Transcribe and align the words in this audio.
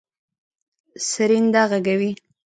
سرېنده 1.09 1.63
غږوي. 1.71 2.11